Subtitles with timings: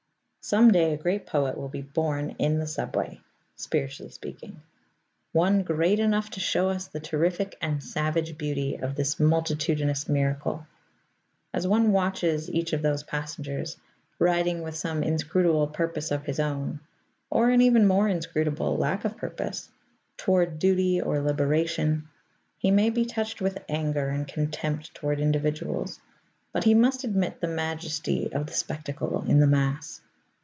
[0.43, 3.21] Some day a great poet will be born in the subway
[3.55, 4.61] spiritually speaking;
[5.31, 10.65] one great enough to show us the terrific and savage beauty of this multitudinous miracle.
[11.53, 13.77] As one watches each of those passengers,
[14.17, 16.79] riding with some inscrutable purpose of his own
[17.29, 19.69] (or an even more inscrutable lack of purpose)
[20.17, 22.09] toward duty or liberation,
[22.57, 25.99] he may be touched with anger and contempt toward individuals;
[26.51, 30.01] but he must admit the majesty of the spectacle in the mass.